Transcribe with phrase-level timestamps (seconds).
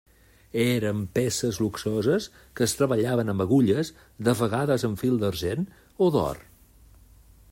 [0.61, 2.27] Eren peces luxoses
[2.59, 3.93] que es treballaven amb agulles,
[4.29, 5.69] de vegades amb fil d'argent
[6.07, 6.45] o d'or.